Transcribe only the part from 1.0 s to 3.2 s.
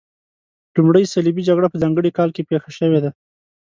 صلیبي جګړه په ځانګړي کال کې پیښه شوې ده.